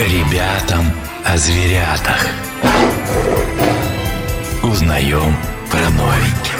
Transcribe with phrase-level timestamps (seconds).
[0.00, 0.90] Ребятам
[1.26, 2.26] о зверятах.
[4.62, 5.36] Узнаем
[5.70, 6.59] про новеньких.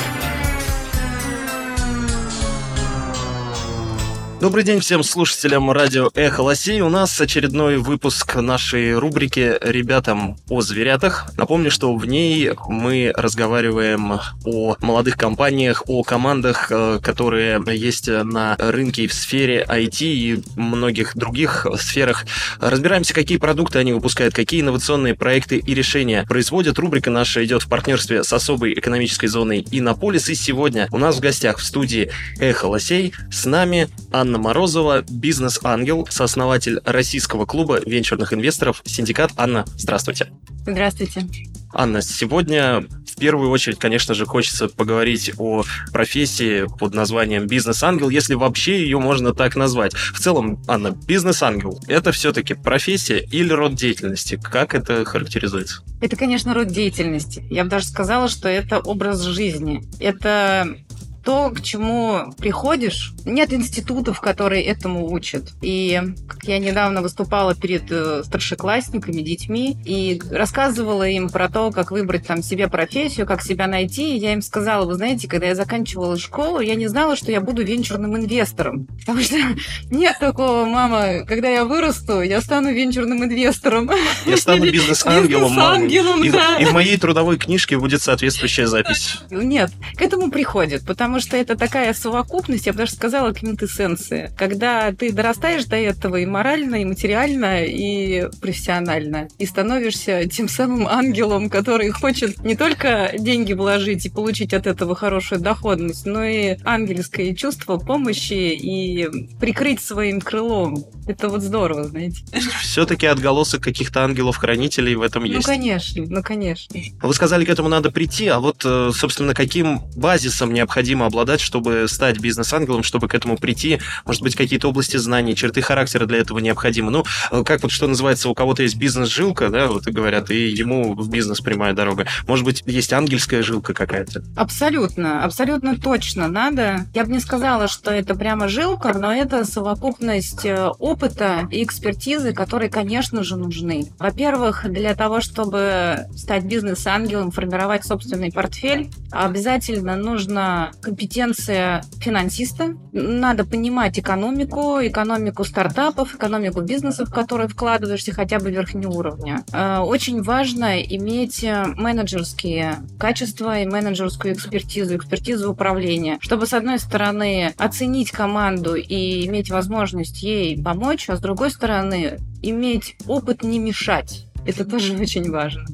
[4.41, 6.81] Добрый день всем слушателям радио «Эхо Лосей».
[6.81, 11.31] У нас очередной выпуск нашей рубрики «Ребятам о зверятах».
[11.37, 18.57] Напомню, что в ней мы разговариваем о молодых компаниях, о командах, э, которые есть на
[18.57, 22.25] рынке в сфере IT и многих других сферах.
[22.61, 26.79] Разбираемся, какие продукты они выпускают, какие инновационные проекты и решения производят.
[26.79, 30.31] Рубрика наша идет в партнерстве с особой экономической зоной Иннополис.
[30.31, 35.03] И сегодня у нас в гостях в студии «Эхо Лосей» с нами Анна Анна Морозова,
[35.11, 39.33] бизнес-ангел, сооснователь российского клуба венчурных инвесторов «Синдикат».
[39.37, 40.29] Анна, здравствуйте.
[40.65, 41.27] Здравствуйте.
[41.75, 48.35] Анна, сегодня в первую очередь, конечно же, хочется поговорить о профессии под названием бизнес-ангел, если
[48.35, 49.95] вообще ее можно так назвать.
[49.95, 54.41] В целом, Анна, бизнес-ангел– это все-таки профессия или род деятельности?
[54.41, 55.83] Как это характеризуется?
[56.01, 57.45] Это, конечно, род деятельности.
[57.51, 59.83] Я бы даже сказала, что это образ жизни.
[59.99, 60.77] Это
[61.25, 65.53] то, к чему приходишь, нет институтов, которые этому учат.
[65.61, 71.91] И как я недавно выступала перед э, старшеклассниками, детьми, и рассказывала им про то, как
[71.91, 75.55] выбрать там себе профессию, как себя найти, и я им сказала, вы знаете, когда я
[75.55, 78.87] заканчивала школу, я не знала, что я буду венчурным инвестором.
[79.01, 79.37] Потому что
[79.91, 83.91] нет такого, мама, когда я вырасту, я стану венчурным инвестором.
[84.27, 85.51] Я стану бизнес-ангелом.
[85.51, 86.57] Бизнес-ангелом, да.
[86.59, 89.19] И в моей трудовой книжке будет соответствующая запись.
[89.31, 94.33] Нет, к этому приходит, потому потому что это такая совокупность, я бы даже сказала, квинтэссенция.
[94.39, 100.87] Когда ты дорастаешь до этого и морально, и материально, и профессионально, и становишься тем самым
[100.87, 106.57] ангелом, который хочет не только деньги вложить и получить от этого хорошую доходность, но и
[106.65, 109.09] ангельское чувство помощи и
[109.41, 110.85] прикрыть своим крылом.
[111.09, 112.23] Это вот здорово, знаете.
[112.63, 115.49] Все-таки отголосок каких-то ангелов-хранителей в этом ну, есть.
[115.49, 116.81] Ну, конечно, ну, конечно.
[117.03, 121.41] Вы сказали, к этому надо прийти, а вот, э, собственно, каким базисом необходимо необходимо обладать,
[121.41, 123.81] чтобы стать бизнес-ангелом, чтобы к этому прийти?
[124.05, 126.91] Может быть, какие-то области знаний, черты характера для этого необходимы?
[126.91, 127.05] Ну,
[127.45, 131.41] как вот что называется, у кого-то есть бизнес-жилка, да, вот говорят, и ему в бизнес
[131.41, 132.07] прямая дорога.
[132.27, 134.23] Может быть, есть ангельская жилка какая-то?
[134.37, 136.87] Абсолютно, абсолютно точно надо.
[136.95, 142.33] Я бы не сказала, что это прямо жилка, но это совокупность э, опыта и экспертизы,
[142.33, 143.87] которые, конечно же, нужны.
[143.99, 152.75] Во-первых, для того, чтобы стать бизнес-ангелом, формировать собственный портфель, обязательно нужно компетенция финансиста.
[152.93, 159.45] Надо понимать экономику, экономику стартапов, экономику бизнесов, в которые вкладываешься хотя бы верхнего уровня.
[159.53, 167.55] Э, очень важно иметь менеджерские качества и менеджерскую экспертизу, экспертизу управления, чтобы, с одной стороны,
[167.57, 174.27] оценить команду и иметь возможность ей помочь, а с другой стороны, иметь опыт не мешать.
[174.45, 175.67] Это тоже очень важно.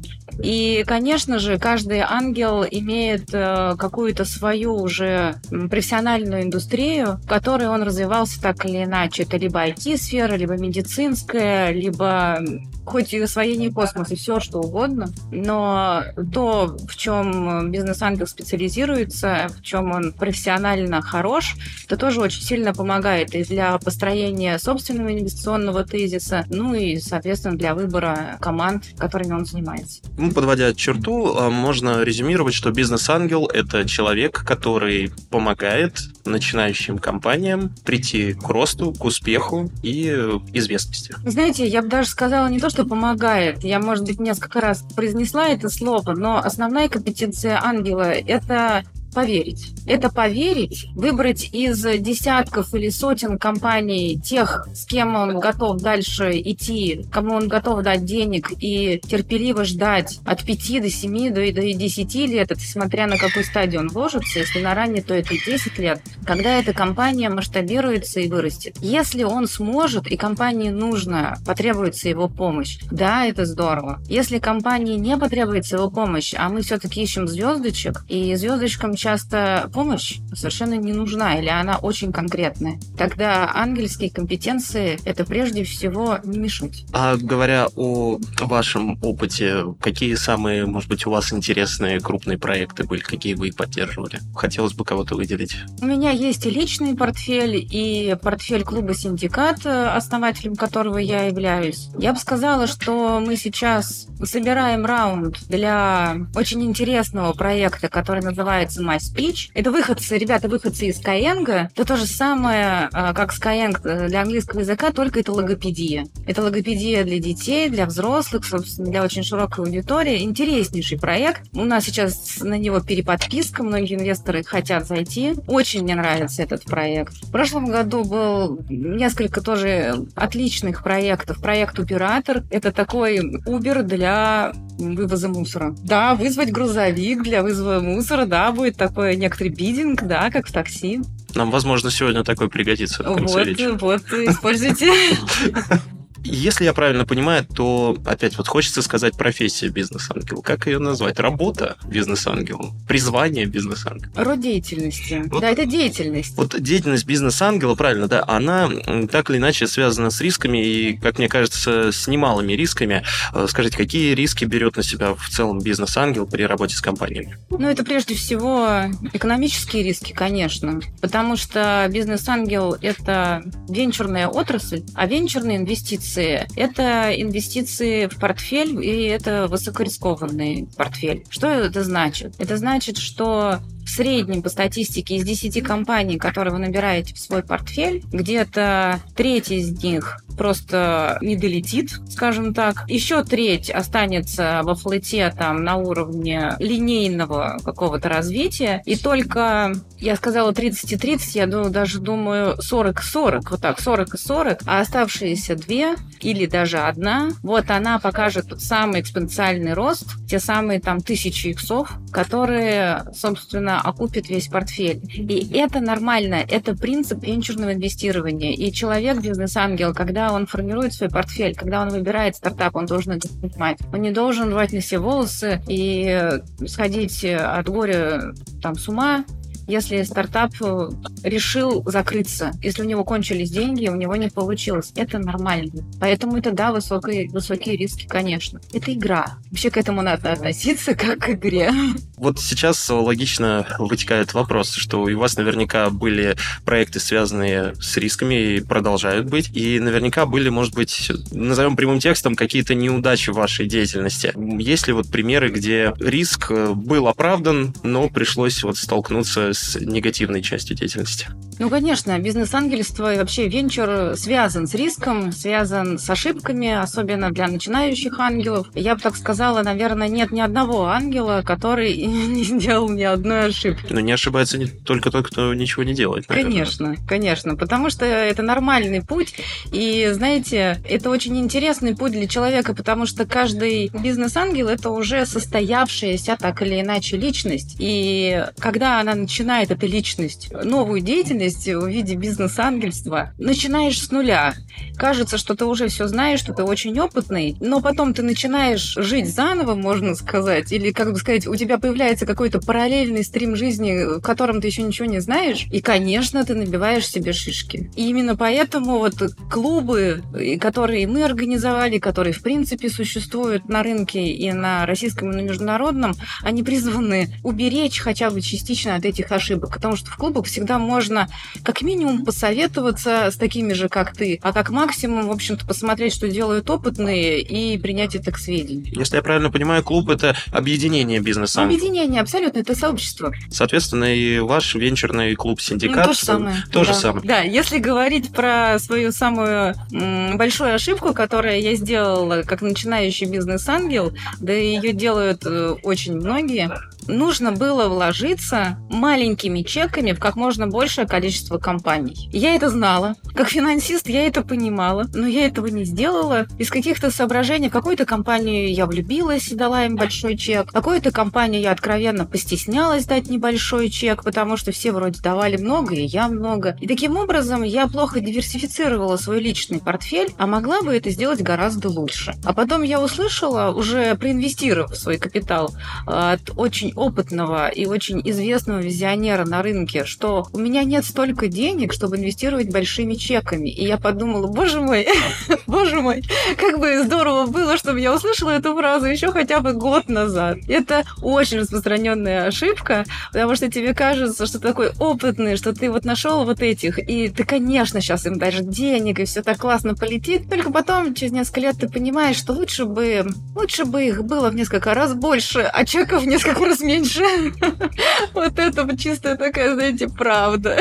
[0.42, 5.36] И, конечно же, каждый ангел имеет э, какую-то свою уже
[5.70, 9.22] профессиональную индустрию, в которой он развивался так или иначе.
[9.22, 12.40] Это либо IT-сфера, либо медицинская, либо
[12.86, 19.92] хоть и освоение космоса, все что угодно, но то, в чем бизнес-ангел специализируется, в чем
[19.92, 26.74] он профессионально хорош, это тоже очень сильно помогает и для построения собственного инвестиционного тезиса, ну
[26.74, 30.02] и, соответственно, для выбора команд, которыми он занимается.
[30.16, 35.98] Ну, подводя черту, а, можно резюмировать, что бизнес-ангел– это человек, который помогает
[36.30, 40.06] начинающим компаниям прийти к росту, к успеху и
[40.52, 41.14] известности.
[41.24, 43.64] Знаете, я бы даже сказала не то, что помогает.
[43.64, 48.84] Я, может быть, несколько раз произнесла это слово, но основная компетенция ангела– это
[49.16, 49.72] поверить.
[49.86, 57.06] Это поверить, выбрать из десятков или сотен компаний тех, с кем он готов дальше идти,
[57.10, 62.14] кому он готов дать денег и терпеливо ждать от 5 до 7 до, до 10
[62.14, 66.02] лет, это смотря на какой стадии он вложится, если на ранее, то это 10 лет,
[66.26, 68.76] когда эта компания масштабируется и вырастет.
[68.82, 73.98] Если он сможет, и компании нужно, потребуется его помощь, да, это здорово.
[74.10, 80.18] Если компании не потребуется его помощь, а мы все-таки ищем звездочек, и звездочкам часто помощь
[80.34, 82.80] совершенно не нужна, или она очень конкретная.
[82.98, 86.84] Тогда ангельские компетенции— это прежде всего не мешать.
[86.92, 93.00] А говоря о вашем опыте, какие самые, может быть, у вас интересные крупные проекты были,
[93.00, 94.18] какие вы поддерживали?
[94.34, 95.56] Хотелось бы кого-то выделить.
[95.80, 101.90] У меня есть и личный портфель, и портфель клуба «Синдикат», основателем которого я являюсь.
[101.96, 109.50] Я бы сказала, что мы сейчас собираем раунд для очень интересного проекта, который называется MySpeech.
[109.54, 111.68] Это выходцы, ребята, выходцы из Skyeng.
[111.74, 116.06] Это то же самое, а, как Skyeng э, для английского языка, только это логопедия.
[116.26, 120.22] Это логопедия для детей, для взрослых, собственно, для очень широкой аудитории.
[120.22, 121.42] Интереснейший проект.
[121.52, 125.34] У нас сейчас на него переподписка, многие инвесторы хотят зайти.
[125.46, 127.14] Очень мне нравится этот проект.
[127.24, 131.40] В прошлом году был несколько тоже отличных проектов.
[131.40, 135.74] Проект «Оператор»— это такой Uber для вывоза мусора.
[135.84, 141.00] Да, вызвать грузовик для вызова мусора, да, будет такой некоторый бидинг, да, как в такси.
[141.34, 143.78] Нам, возможно, сегодня такой пригодится в конце Вот, речи.
[143.78, 144.92] вот, используйте.
[146.28, 150.42] Если я правильно понимаю, то опять вот хочется сказать профессия бизнес-ангел.
[150.42, 151.18] Как ее назвать?
[151.20, 152.72] Работа бизнес-ангела?
[152.88, 154.12] Призвание бизнес-ангела?
[154.16, 155.22] Род деятельности.
[155.26, 156.36] Вот- Да, это деятельность.
[156.36, 158.68] Вот деятельность бизнес-ангела, правильно, да, она
[159.10, 163.04] так или иначе связана с рисками и, как мне кажется, с немалыми рисками.
[163.32, 167.38] Э, Скажите, какие риски берет на себя в целом бизнес-ангел при работе с компаниями?
[167.50, 168.82] Ну, это прежде всего
[169.12, 178.18] экономические риски, конечно, потому что бизнес-ангел– это венчурная отрасль, а венчурные инвестиции– это инвестиции в
[178.18, 181.24] портфель, и это высокорискованный портфель.
[181.28, 182.34] Что это значит?
[182.38, 187.42] Это значит, что в среднем по статистике из 10 компаний, которые вы набираете в свой
[187.42, 192.84] портфель, где-то треть из них просто не долетит, скажем так.
[192.88, 198.82] Еще треть останется во флоте там на уровне линейного какого-то развития.
[198.84, 203.60] И только, я сказала 30 и 30, я думаю, даже думаю 40 и 40, вот
[203.60, 209.72] так, 40 и 40, а оставшиеся две или даже одна, вот она покажет самый экспоненциальный
[209.72, 215.00] рост, те самые там тысячи иксов, которые, собственно, окупят весь портфель.
[215.14, 218.52] И это нормально, это принцип венчурного инвестирования.
[218.52, 223.28] И человек, бизнес-ангел, когда он формирует свой портфель, когда он выбирает стартап, он должен это
[223.28, 223.78] понимать.
[223.92, 226.30] Он не должен рвать на себе волосы и
[226.66, 229.24] сходить от горя там с ума,
[229.66, 230.90] если стартап э,
[231.22, 234.92] решил закрыться, если у него кончились деньги, у него не получилось.
[234.94, 235.72] Это нормально.
[236.00, 238.60] Поэтому это, да, высокие, высокие риски, конечно.
[238.72, 239.38] Это игра.
[239.50, 241.70] Вообще к этому надо относиться как к игре.
[242.16, 248.60] Вот сейчас логично вытекает вопрос, что у вас наверняка были проекты, связанные с рисками, и
[248.60, 254.32] продолжают быть, и наверняка были, может быть, назовем прямым текстом, какие-то неудачи в вашей деятельности.
[254.60, 260.42] Есть ли вот примеры, где риск э, был оправдан, но пришлось вот столкнуться с негативной
[260.42, 261.28] частью деятельности?
[261.58, 268.20] Ну, конечно, бизнес-ангельство и вообще венчур связан с риском, связан с ошибками, особенно для начинающих
[268.20, 268.68] ангелов.
[268.74, 273.90] Я бы так сказала, наверное, нет ни одного ангела, который не сделал ни одной ошибки.
[273.90, 276.28] Но не ошибается не только тот, кто ничего не делает.
[276.28, 276.52] наверное.
[276.52, 279.34] Конечно, конечно, потому что это нормальный путь,
[279.72, 286.36] и, знаете, это очень интересный путь для человека, потому что каждый бизнес-ангел– это уже состоявшаяся
[286.38, 293.32] так или иначе личность, и когда она начинает, эта личность, новую деятельность в виде бизнес-ангельства,
[293.38, 294.54] начинаешь с нуля.
[294.96, 299.32] Кажется, что ты уже все знаешь, что ты очень опытный, но потом ты начинаешь жить
[299.32, 304.20] заново, можно сказать, или, как бы сказать, у тебя появляется какой-то параллельный стрим жизни, в
[304.20, 307.90] котором ты еще ничего не знаешь, и, конечно, ты набиваешь себе шишки.
[307.96, 309.14] И именно поэтому вот
[309.50, 310.22] клубы,
[310.60, 316.14] которые мы организовали, которые, в принципе, существуют на рынке и на российском, и на международном,
[316.42, 321.28] они призваны уберечь хотя бы частично от этих ошибок, потому что в клубах всегда можно
[321.62, 326.28] как минимум посоветоваться с такими же, как ты, а как максимум, в общем-то, посмотреть, что
[326.28, 328.92] делают опытные, и принять это к сведению.
[328.96, 331.62] Если я правильно понимаю, клуб это объединение бизнеса.
[331.62, 333.32] Объединение, абсолютно, это сообщество.
[333.50, 336.06] Соответственно, и ваш венчурный клуб Ну, синдикат.
[336.06, 336.56] то же самое.
[336.72, 336.98] То же да.
[336.98, 337.26] самое.
[337.26, 344.12] Да, если говорить про свою самую м, большую ошибку, которую я сделала как начинающий бизнес-ангел,
[344.40, 346.70] да и ее делают э, очень многие,
[347.08, 352.28] нужно было вложиться маленькими чеками в как можно большее количество компаний.
[352.32, 353.14] Я это знала.
[353.34, 356.46] Как финансист я это понимала, но я этого не сделала.
[356.58, 360.72] Из каких-то соображений какую-то компанию я влюбилась и дала им большой чек.
[360.72, 366.04] Какую-то компанию я откровенно постеснялась дать небольшой чек, потому что все вроде давали много, и
[366.04, 366.76] я много.
[366.80, 371.88] И таким образом я плохо диверсифицировала свой личный портфель, а могла бы это сделать гораздо
[371.88, 372.34] лучше.
[372.44, 375.74] А потом я услышала, уже проинвестировав свой капитал
[376.06, 381.92] от очень опытного и очень известного визионера на рынке, что у меня нет столько денег,
[381.92, 383.68] чтобы инвестировать большими чеками.
[383.68, 385.06] И я подумала, боже мой,
[385.66, 386.22] боже мой,
[386.56, 390.58] как бы здорово было, чтобы я услышала эту фразу еще хотя бы год назад.
[390.68, 396.04] Это очень распространенная ошибка, потому что тебе кажется, что ты такой опытный, что ты вот
[396.04, 400.48] нашел вот этих, и ты, конечно, сейчас им дашь денег, и все так классно полетит.
[400.48, 404.54] Только потом, через несколько лет, ты понимаешь, что лучше бы, лучше бы их было в
[404.54, 407.22] несколько раз больше, а чеков в несколько раз меньше.
[408.32, 410.78] Вот это чисто такая, знаете, правда.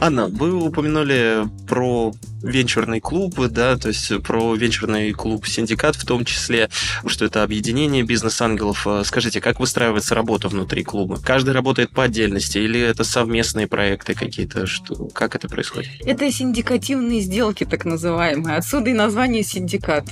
[0.00, 6.24] Анна, вы упомянули про венчурный клуб, да, то есть про венчурный клуб «Синдикат» в том
[6.24, 6.68] числе,
[7.06, 8.86] что это объединение бизнес-ангелов.
[9.04, 11.18] Скажите, как выстраивается работа внутри клуба?
[11.22, 14.66] Каждый работает по отдельности или это совместные проекты какие-то?
[14.66, 15.90] Что, как это происходит?
[16.04, 18.56] Это синдикативные сделки, так называемые.
[18.56, 20.06] Отсюда и название «Синдикат».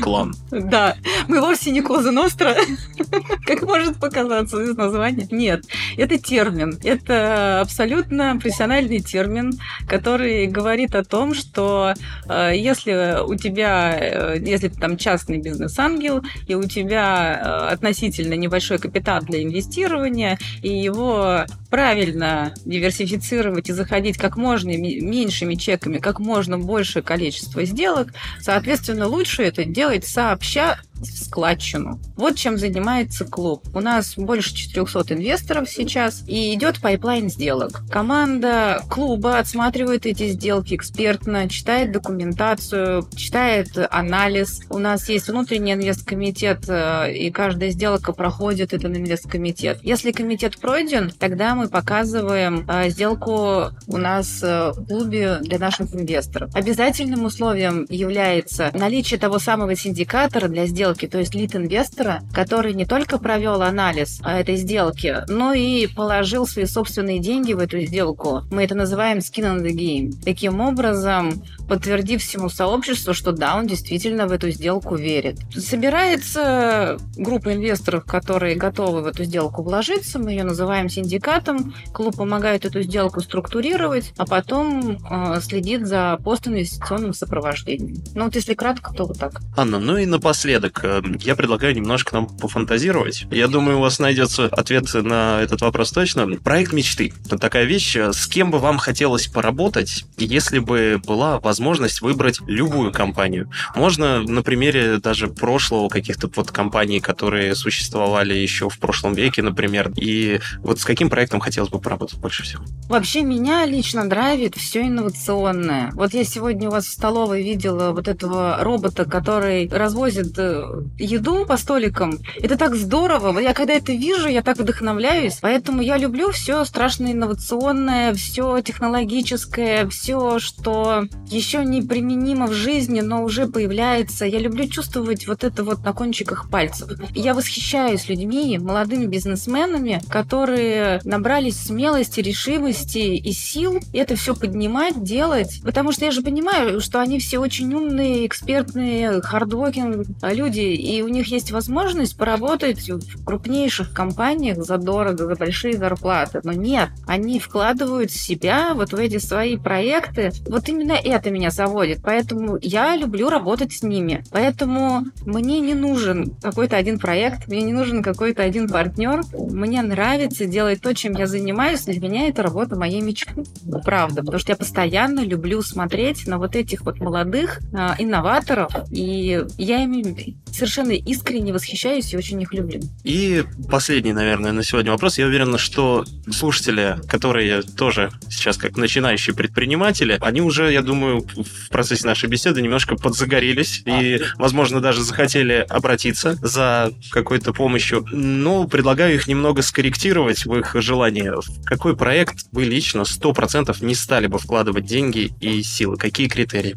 [0.00, 0.34] Клан.
[0.50, 0.96] Да.
[1.28, 2.54] Мы вовсе не Коза Ностра,
[3.46, 5.28] как может показаться из названия.
[5.30, 5.64] Нет,
[5.96, 6.78] это термин.
[6.82, 9.52] Это абсолютно профессиональный термин,
[9.86, 11.94] который говорит о том, что
[12.28, 18.34] э, если у тебя, э, если ты там частный бизнес-ангел, и у тебя э, относительно
[18.34, 26.18] небольшой капитал для инвестирования, и его правильно диверсифицировать и заходить как можно меньшими чеками, как
[26.18, 31.98] можно большее количество сделок, соответственно, лучше это делать сообща в складчину.
[32.16, 33.66] Вот чем занимается клуб.
[33.74, 37.82] У нас больше 400 инвесторов сейчас, и идет pipeline сделок.
[37.90, 44.60] Команда клуба отсматривает эти сделки экспертно, читает документацию, читает анализ.
[44.70, 49.78] У нас есть внутренний инвесткомитет, э, и каждая сделка проходит этот инвесткомитет.
[49.82, 55.94] Если комитет пройден, тогда мы показываем э, сделку у нас э, в клубе для наших
[55.94, 56.54] инвесторов.
[56.54, 62.72] Обязательным условием является наличие того самого синдикатора для сделки сделки, то есть lead инвестора, который
[62.72, 68.42] не только провел анализ этой сделки, но и положил свои собственные деньги в эту сделку.
[68.50, 70.12] Мы это называем skin in the game.
[70.24, 75.38] Таким образом, подтвердив всему сообществу, что да, он действительно в эту сделку верит.
[75.54, 82.64] Собирается группа инвесторов, которые готовы в эту сделку вложиться, мы ее называем синдикатом, клуб помогает
[82.64, 88.02] эту сделку структурировать, а потом э, следит за постинвестиционным сопровождением.
[88.14, 89.40] Ну вот если кратко, то вот так.
[89.56, 93.26] Анна, ну и напоследок, Э, я предлагаю немножко нам пофантазировать.
[93.30, 96.26] Я думаю, у вас найдется ответ на этот вопрос точно.
[96.36, 97.12] Проект мечты.
[97.26, 102.40] Это такая вещь, э, с кем бы вам хотелось поработать, если бы была возможность выбрать
[102.46, 103.50] любую компанию.
[103.74, 109.92] Можно на примере даже прошлого каких-то вот компаний, которые существовали еще в прошлом веке, например.
[109.96, 112.64] И вот с каким проектом хотелось бы поработать больше всего?
[112.88, 115.90] Вообще меня лично драйвит все инновационное.
[115.94, 120.64] Вот я сегодня у вас в столовой видела вот этого робота, который развозит э,
[120.98, 122.18] еду по столикам.
[122.36, 123.38] Это так здорово.
[123.38, 125.38] Я когда это вижу, я так вдохновляюсь.
[125.40, 133.00] Поэтому я люблю все страшно инновационное, все технологическое, все, что еще не применимо в жизни,
[133.00, 134.24] но уже появляется.
[134.26, 136.90] Я люблю чувствовать вот это вот на кончиках пальцев.
[137.14, 145.60] Я восхищаюсь людьми, молодыми бизнесменами, которые набрались смелости, решимости и сил это все поднимать, делать.
[145.64, 151.02] Потому что я же понимаю, что они все очень умные, экспертные, хардворкинг люди, люди, и
[151.02, 156.40] у них есть возможность поработать в крупнейших компаниях за дорого, за большие зарплаты.
[156.44, 160.32] Но нет, они вкладывают себя вот в эти свои проекты.
[160.48, 162.00] Вот именно это меня заводит.
[162.02, 164.24] Поэтому я люблю работать с ними.
[164.30, 169.22] Поэтому мне не нужен какой-то один проект, мне не нужен какой-то один партнер.
[169.32, 171.82] Мне нравится делать то, чем я занимаюсь.
[171.82, 173.44] Для меня это работа моей мечты.
[173.84, 174.22] Правда.
[174.22, 178.72] Потому что я постоянно люблю смотреть на вот этих вот молодых э, инноваторов.
[178.90, 180.02] И я ими
[180.52, 182.80] совершенно искренне восхищаюсь и очень их люблю.
[183.04, 185.18] И последний, наверное, на сегодня вопрос.
[185.18, 191.68] Я уверен, что слушатели, которые тоже сейчас как начинающие предприниматели, они уже, я думаю, в
[191.70, 198.06] процессе нашей беседы немножко подзагорелись и, возможно, даже захотели обратиться за какой-то помощью.
[198.10, 201.34] Но предлагаю их немного скорректировать в их желание.
[201.40, 205.96] В какой проект вы лично 100% не стали бы вкладывать деньги и силы?
[205.96, 206.76] Какие критерии?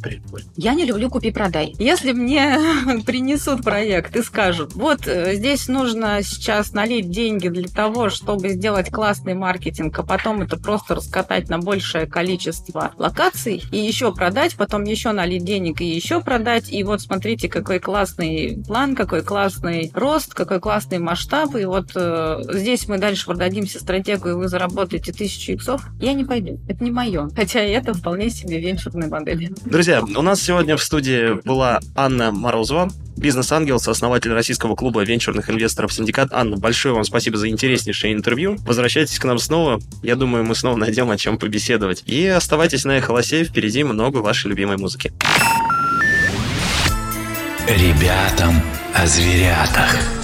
[0.57, 1.73] Я не люблю купи-продай.
[1.79, 2.57] Если мне
[3.05, 8.89] принесут проект и скажут, вот э, здесь нужно сейчас налить деньги для того, чтобы сделать
[8.89, 14.83] классный маркетинг, а потом это просто раскатать на большее количество локаций и еще продать, потом
[14.83, 16.71] еще налить денег и еще продать.
[16.71, 21.55] И вот смотрите, какой классный план, какой классный рост, какой классный масштаб.
[21.55, 25.85] И вот э, здесь мы дальше продадимся стратегию, и вы заработаете тысячу иксов.
[25.99, 26.59] Я не пойду.
[26.67, 27.29] Это не мое.
[27.35, 29.53] Хотя это вполне себе венчурная модель.
[29.65, 32.89] Друзья, у нас сегодня в студии была Анна Морозова,
[33.21, 36.29] бизнес-ангел, сооснователь российского клуба венчурных инвесторов «Синдикат».
[36.33, 38.57] Анна, большое вам спасибо за интереснейшее интервью.
[38.65, 39.79] Возвращайтесь к нам снова.
[40.03, 42.03] Я думаю, мы снова найдем о чем побеседовать.
[42.05, 45.13] И оставайтесь на Эхолосе, впереди много вашей любимой музыки.
[47.67, 48.61] Ребятам
[48.93, 50.20] о зверятах.